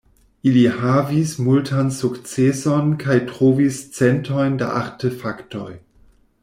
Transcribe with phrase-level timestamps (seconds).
[0.51, 5.69] Ili havis multan sukceson kaj trovis centojn da artefaktoj.